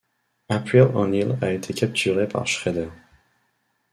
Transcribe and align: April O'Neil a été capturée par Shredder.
April 0.49 0.89
O'Neil 0.97 1.37
a 1.43 1.51
été 1.53 1.75
capturée 1.75 2.27
par 2.27 2.47
Shredder. 2.47 2.89